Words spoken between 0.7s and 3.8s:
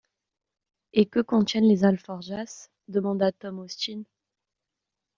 Et que contiennent les alforjas? demanda Tom